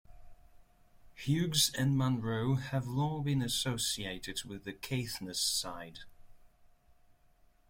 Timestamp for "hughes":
1.13-1.71